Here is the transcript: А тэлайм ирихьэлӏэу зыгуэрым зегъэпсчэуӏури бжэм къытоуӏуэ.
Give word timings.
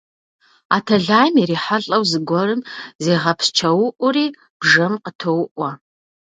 А 0.75 0.77
тэлайм 0.85 1.33
ирихьэлӏэу 1.41 2.03
зыгуэрым 2.11 2.61
зегъэпсчэуӏури 3.03 4.25
бжэм 4.61 4.93
къытоуӏуэ. 5.03 5.69